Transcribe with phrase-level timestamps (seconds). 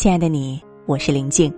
[0.00, 1.54] 亲爱的你，我是林静。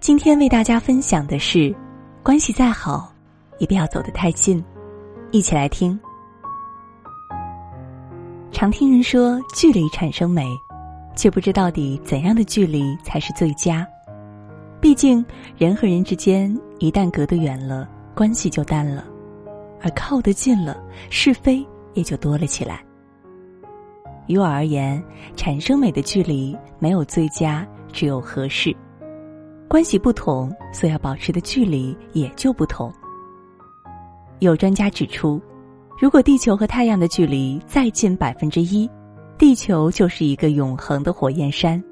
[0.00, 1.72] 今天为大家分享的是，
[2.20, 3.14] 关系再好，
[3.60, 4.60] 也不要走得太近。
[5.30, 5.96] 一起来听。
[8.50, 10.44] 常听人说距离产生美，
[11.14, 13.86] 却不知到底怎样的距离才是最佳。
[14.80, 15.24] 毕竟
[15.56, 19.04] 人和人之间一旦隔得远了，关系就淡了；
[19.80, 20.76] 而靠得近了，
[21.08, 21.64] 是非
[21.94, 22.84] 也就多了起来。
[24.30, 25.02] 于我而言，
[25.34, 28.72] 产生美的距离没有最佳，只有合适。
[29.68, 32.92] 关系不同，所要保持的距离也就不同。
[34.38, 35.42] 有专家指出，
[35.98, 38.88] 如果地球和太阳的距离再近百分之一，
[39.36, 41.82] 地球就是一个永恒的火焰山；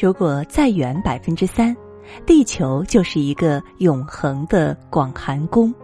[0.00, 1.76] 如果再远百分之三，
[2.24, 5.74] 地球就是一个永恒的广寒宫。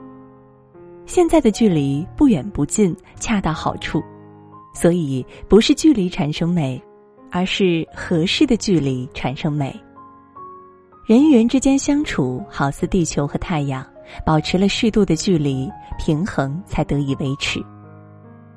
[1.07, 4.01] 现在的距离不远不近，恰到好处。
[4.75, 6.83] 所以，不是距离产生美，
[7.31, 9.75] 而是合适的距离产生美。
[11.05, 13.85] 人与人之间相处，好似地球和太阳，
[14.25, 17.63] 保持了适度的距离，平衡才得以维持。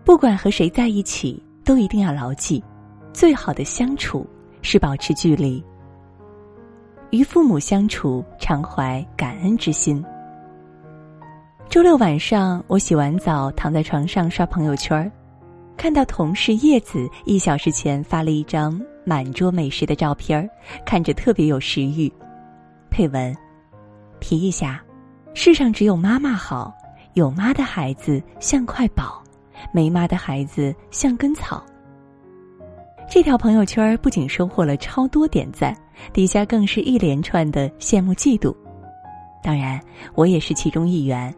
[0.03, 2.63] 不管和谁在一起，都一定要牢记，
[3.11, 4.25] 最好的相处
[4.61, 5.63] 是保持距离。
[7.09, 10.03] 与父母相处，常怀感恩之心。
[11.67, 15.11] 周六晚上，我洗完澡，躺在床上刷朋友圈儿。
[15.77, 20.49] 看到同事叶子一小时前发了一张满桌美食的照片儿，
[20.85, 22.11] 看着特别有食欲。
[22.89, 23.35] 配文：
[24.19, 24.83] 提一下，
[25.33, 26.73] 世上只有妈妈好，
[27.13, 29.21] 有妈的孩子像块宝，
[29.71, 31.63] 没妈的孩子像根草。
[33.07, 35.75] 这条朋友圈不仅收获了超多点赞，
[36.11, 38.55] 底下更是一连串的羡慕嫉妒。
[39.43, 39.79] 当然，
[40.15, 41.33] 我也是其中一员。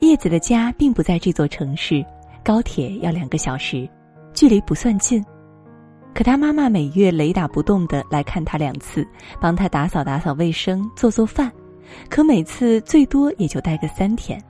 [0.00, 2.04] 叶子的家并不在这座城市。
[2.46, 3.90] 高铁要两个小时，
[4.32, 5.20] 距离不算近，
[6.14, 9.04] 可他妈妈每月雷打不动的来看他两次，
[9.40, 11.50] 帮他打扫打扫卫生，做做饭，
[12.08, 14.40] 可每次最多也就待个三天。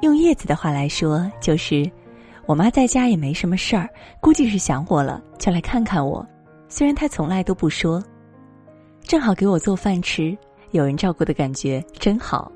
[0.00, 1.84] 用叶子的话来说，就是
[2.46, 3.86] 我妈在家也没什么事儿，
[4.18, 6.26] 估计是想我了，就来看看我。
[6.66, 8.02] 虽然她从来都不说，
[9.02, 10.34] 正好给我做饭吃，
[10.70, 12.50] 有人照顾的感觉真好。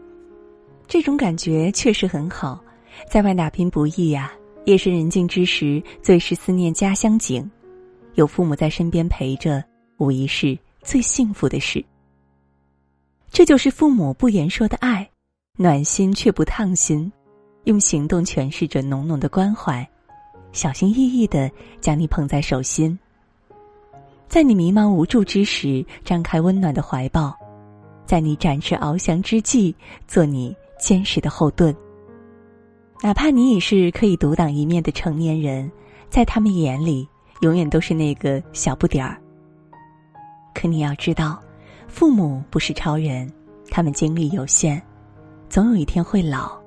[0.87, 2.59] 这种感觉确实很好，
[3.07, 4.33] 在外打拼不易呀。
[4.67, 7.49] 夜深人静之时，最是思念家乡景。
[8.17, 9.63] 有父母在身边陪着，
[9.99, 11.85] 无疑是最幸福的事。
[13.31, 15.09] 这就是父母不言说的爱，
[15.57, 17.11] 暖心却不烫心，
[17.65, 19.89] 用行动诠释着浓浓的关怀，
[20.51, 21.49] 小心翼翼的
[21.81, 22.99] 将你捧在手心，
[24.27, 27.33] 在你迷茫无助之时，张开温暖的怀抱，
[28.05, 29.73] 在你展翅翱翔之际，
[30.09, 31.73] 做你坚实的后盾。
[33.03, 35.71] 哪怕你已是可以独当一面的成年人，
[36.09, 37.07] 在他们眼里，
[37.41, 39.21] 永远都是那个小不点儿。
[40.55, 41.39] 可你要知道，
[41.87, 43.31] 父母不是超人，
[43.71, 44.83] 他们精力有限，
[45.49, 46.59] 总有一天会老，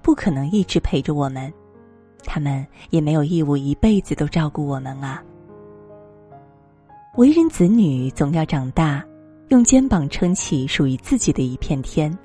[0.00, 1.52] 不可能一直陪着我们，
[2.24, 5.22] 他们也没有义务一辈子都照顾我们啊。
[7.16, 9.04] 为人子女，总要长大，
[9.48, 12.16] 用肩膀撑起属于自己的一片天。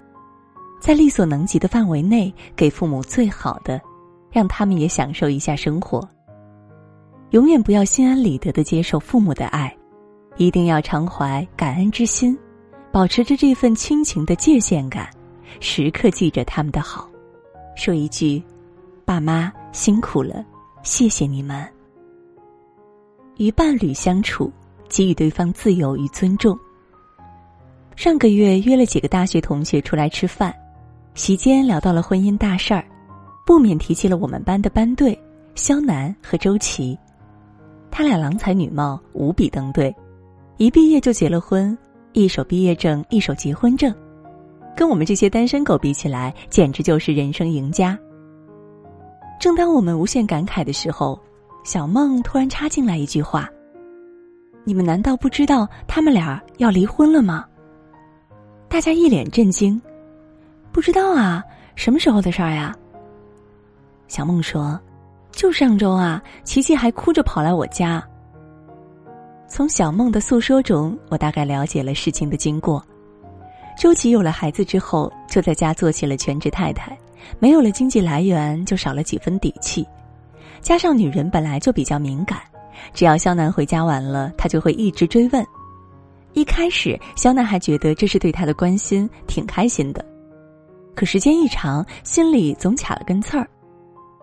[0.79, 3.81] 在力所能及的范围内，给父母最好的，
[4.31, 6.07] 让他们也享受一下生活。
[7.31, 9.75] 永远不要心安理得的接受父母的爱，
[10.37, 12.37] 一定要常怀感恩之心，
[12.91, 15.09] 保持着这份亲情的界限感，
[15.59, 17.09] 时刻记着他们的好，
[17.75, 18.41] 说一句
[19.03, 20.45] ：“爸妈辛苦了，
[20.83, 21.67] 谢谢你们。”
[23.37, 24.51] 与伴侣相处，
[24.87, 26.57] 给予对方自由与尊重。
[27.95, 30.55] 上个月约了几个大学同学出来吃饭。
[31.17, 32.85] 席间聊到了婚姻大事儿，
[33.43, 35.19] 不免提起了我们班的班队
[35.55, 36.95] 肖楠和周琦，
[37.89, 39.93] 他俩郎才女貌，无比登对，
[40.57, 41.75] 一毕业就结了婚，
[42.13, 43.91] 一手毕业证，一手结婚证，
[44.75, 47.97] 跟我们这些单身狗比起来，简直就是人生赢家。
[49.39, 51.19] 正当我们无限感慨的时候，
[51.63, 53.49] 小梦突然插进来一句话
[54.63, 57.43] ：“你们难道不知道他们俩要离婚了吗？”
[58.69, 59.81] 大家一脸震惊。
[60.77, 61.43] 不知道啊，
[61.73, 62.71] 什么时候的事儿呀？
[64.07, 64.79] 小梦说
[65.33, 68.07] ：“就上周啊，琪琪还哭着跑来我家。”
[69.49, 72.85] 从小梦的诉说中，我大概了解了事情的经过。
[73.75, 76.95] 周琦有了孩子之后，就在家做起了全职太太，
[77.39, 79.83] 没有了经济来源，就少了几分底气。
[80.61, 82.37] 加上女人本来就比较敏感，
[82.93, 85.43] 只要肖楠回家晚了，她就会一直追问。
[86.33, 90.05] 一开始，肖楠还觉得这是对他的关心，挺开心的。
[90.97, 93.47] 可时间一长，心里总卡了根刺儿。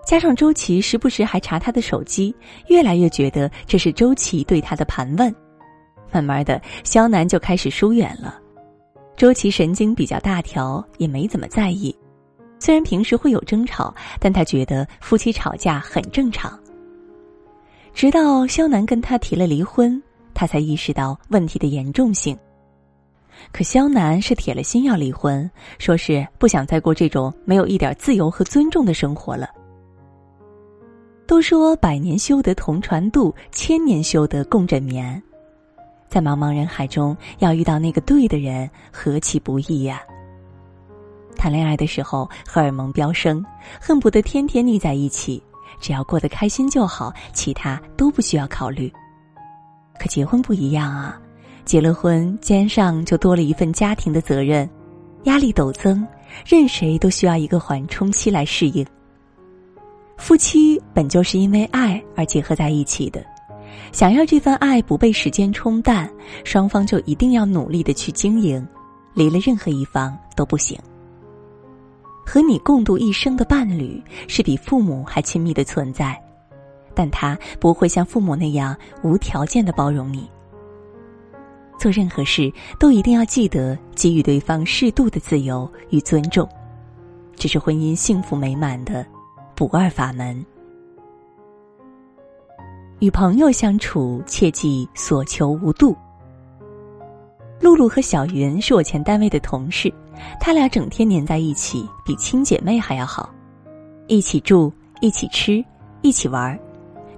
[0.04, 2.34] 加上周琦时不时还查他的手机，
[2.66, 5.32] 越来越觉得这是周琦对他的盘问。
[6.10, 8.40] 慢慢的，肖楠就开始疏远了。
[9.16, 11.96] 周琦神经比较大条，也没怎么在意。
[12.58, 16.58] 虽然平时会有争吵，但他觉得夫妻吵架很正常。
[17.92, 20.02] 直到肖楠跟他提了离婚，
[20.34, 22.36] 他才意识到问题的严重性。
[23.52, 25.48] 可肖楠是铁了心要离婚，
[25.78, 29.48] 说是不想再过这种没有一点自由和尊重的生活了。
[31.26, 35.22] 都说百年修得同船渡，千年修得共枕眠。
[36.08, 40.02] 在茫茫人海中，要遇到那个对的人，何其不易呀！
[41.36, 43.44] 谈恋爱的时候，荷尔蒙飙升，
[43.80, 45.42] 恨不得天天腻在一起，
[45.80, 48.92] 只要过得开心就好，其他都不需要考虑。
[49.98, 51.18] 可结婚不一样啊，
[51.64, 54.68] 结了婚，肩上就多了一份家庭的责任，
[55.24, 56.06] 压力陡增，
[56.46, 58.84] 任谁都需要一个缓冲期来适应。
[60.16, 63.24] 夫妻本就是因为爱而结合在一起的，
[63.92, 66.08] 想要这份爱不被时间冲淡，
[66.44, 68.64] 双方就一定要努力的去经营，
[69.14, 70.78] 离了任何一方都不行。
[72.26, 76.18] 和你共度一生的伴侣是比父母还亲密的存在，
[76.94, 80.30] 但他不会像父母那样无条件的包容你。
[81.78, 86.48] 做任何事都一定要记得给予对方适度的自由与尊重，
[87.36, 89.06] 这是婚姻幸福美满的
[89.54, 90.44] 不二法门。
[93.00, 95.94] 与朋友相处，切记所求无度。
[97.60, 99.92] 露露和小云是我前单位的同事，
[100.40, 103.28] 他俩整天黏在一起，比亲姐妹还要好，
[104.06, 105.64] 一起住，一起吃，
[106.02, 106.58] 一起玩，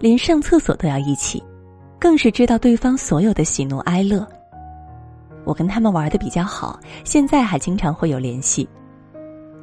[0.00, 1.42] 连上厕所都要一起，
[1.98, 4.26] 更是知道对方所有的喜怒哀乐。
[5.46, 8.68] 我跟他们玩的比较好，现在还经常会有联系。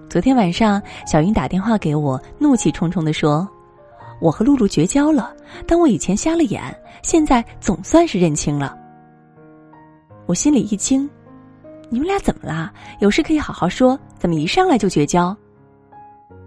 [0.10, 3.46] 昨天晚上，小云打电话给我，怒气冲冲的说
[4.22, 5.36] ：“我和露露绝交了，
[5.68, 6.64] 但我以前瞎了眼，
[7.04, 8.78] 现在总算是认清了。”
[10.26, 11.10] 我心里一惊，
[11.90, 12.72] 你们俩怎么啦？
[13.00, 15.36] 有事可以好好说，怎么一上来就绝交？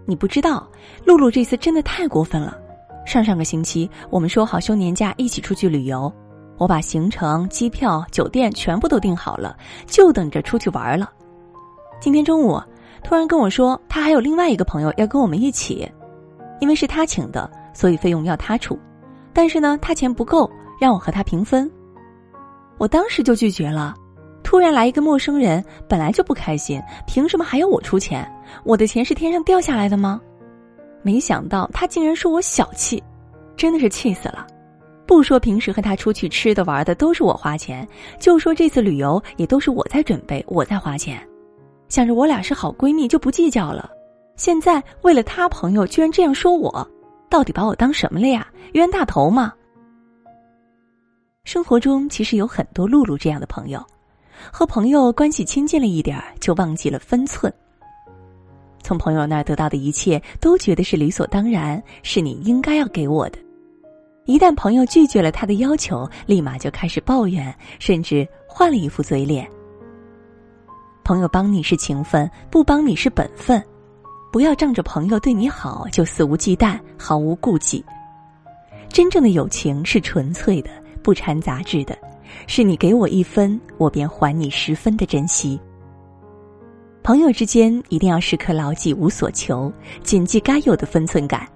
[0.07, 0.67] 你不知道，
[1.05, 2.57] 露露这次真的太过分了。
[3.05, 6.11] 上上个星期我们说好休年假一起出去旅游，
[6.57, 9.55] 我把行程、机票、酒店全部都订好了，
[9.85, 11.09] 就等着出去玩了。
[11.99, 12.61] 今天中午
[13.03, 15.89] 突然跟我说，他还有另外一个朋友要跟我们一起，
[16.59, 18.77] 因为是他请的，所以费用要他出，
[19.33, 20.49] 但是呢，他钱不够，
[20.79, 21.69] 让我和他平分。
[22.77, 23.95] 我当时就拒绝了，
[24.43, 28.27] 突然来一个陌生人，本来就不开心，凭什么还要我出钱？
[28.63, 30.19] 我的钱是天上掉下来的吗？
[31.03, 33.01] 没想到他竟然说我小气，
[33.55, 34.45] 真的是气死了。
[35.07, 37.87] 不说平时和他出去吃的玩的都是我花钱，
[38.19, 41.25] 就说这次旅游也都是我在准备，我在花钱，
[41.87, 43.89] 想着我俩是好闺蜜就不计较了。
[44.35, 46.85] 现在为了他朋友居然这样说我，
[47.29, 48.45] 到底把我当什么了呀？
[48.73, 49.53] 冤大头吗？
[51.45, 53.81] 生活中其实有很多露露这样的朋友，
[54.51, 57.51] 和朋友关系亲近了一点，就忘记了分寸。
[58.83, 63.39] 从朋友那儿得到的一切，都觉得是理所当然，是你应该要给我的。
[64.27, 69.49] 一旦朋友拒绝了他的要求，立马就开始抱怨，甚至换了一副嘴脸。
[71.03, 73.63] 朋友帮你是情分，不帮你是本分，
[74.31, 77.83] 不要仗着朋友对你好就肆无忌惮、毫无顾忌。
[78.89, 80.69] 真正的友情是纯粹的。
[81.03, 81.97] 不掺杂质的，
[82.47, 85.57] 是你给我一分，我便还你十分的珍惜。
[87.01, 89.71] 朋友之间一定要时刻牢记无所求，
[90.03, 91.47] 谨记该有的分寸感，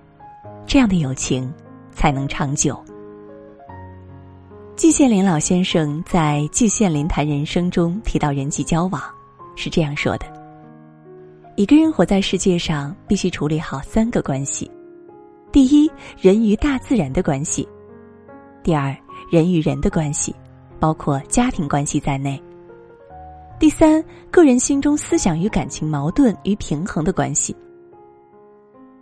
[0.65, 1.53] 这样的友情
[2.01, 2.83] 才能长久。
[4.75, 8.99] 季羡林老先生在《季羡林谈人生》中提到人际交往，
[9.55, 10.25] 是这样说的：
[11.55, 14.71] 一个人活在世界上，必须处理好三个关系：
[15.51, 15.87] 第一，
[16.19, 17.63] 人与大自然的关系；
[18.63, 18.97] 第二，
[19.29, 20.35] 人与人的关系，
[20.79, 22.41] 包括家庭关系在内。
[23.59, 27.55] 第三，个人心中思想与感情矛盾与平衡的关系。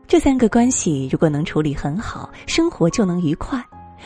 [0.10, 3.60] 这三个关系如果能处理很好，生活就能愉快；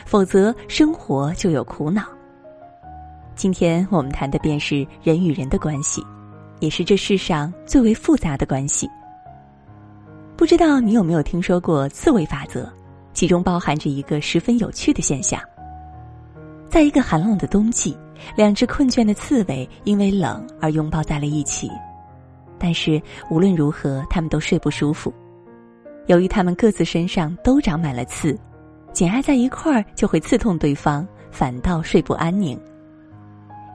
[0.05, 2.03] 否则，生活就有苦恼。
[3.37, 6.05] 今天我们谈的便是人与人的关系，
[6.59, 8.85] 也是这世上最为复杂的关系。
[10.35, 12.69] 不知道你有没有听说过刺猬法则？
[13.13, 15.39] 其中包含着一个十分有趣的现象。
[16.69, 17.97] 在一个寒冷的冬季，
[18.35, 21.71] 两只困倦的刺猬因为冷而拥抱在了一起，
[22.59, 25.13] 但是无论如何，它们都睡不舒服。
[26.07, 28.37] 由于它们各自身上都长满了刺，
[28.91, 32.59] 紧挨在一块儿就会刺痛对方，反倒睡不安宁。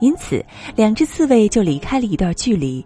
[0.00, 0.44] 因此，
[0.76, 2.84] 两只刺猬就离开了一段距离，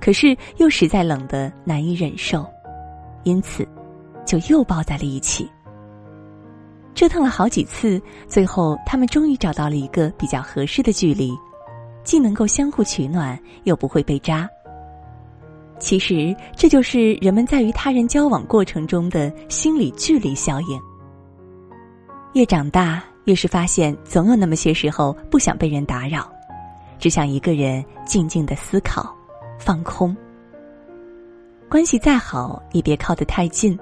[0.00, 2.44] 可是又实在冷得难以忍受，
[3.22, 3.66] 因此，
[4.24, 5.48] 就又抱在了一起。
[6.94, 11.32] 折腾了好几次，最后他们终于找到了一个比较合适的距离，
[12.02, 14.48] 既能够相互取暖，又不会被扎。
[15.78, 20.80] 其实，这就是人们在与他人交往过程中的心理距离效应。
[22.32, 26.30] 越长大，越是发现总有那么些时候不想被人打扰，
[26.98, 29.14] 只想一个人静静的思考、
[29.58, 30.16] 放空。
[31.68, 33.78] 关系再好，也别靠得太近。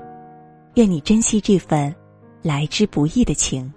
[0.75, 1.95] 愿你珍惜这份。
[2.43, 3.73] 来之不易的情。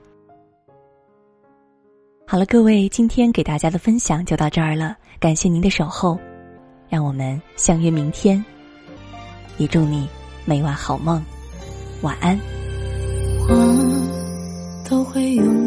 [2.25, 6.19] 好了，各位，今天给大家的分享就到这儿了，感谢您的守候，
[6.89, 8.44] 让我们相约明天。
[9.58, 10.08] 也祝你
[10.44, 11.24] 每晚好梦，
[12.01, 12.38] 晚安。
[13.48, 15.64] 我都会用